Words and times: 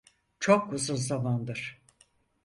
Çok 0.39 0.73
uzun 0.73 0.95
zamandır. 0.95 1.81